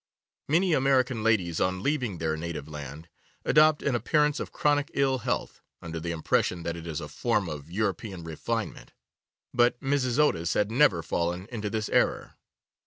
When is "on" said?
1.61-1.83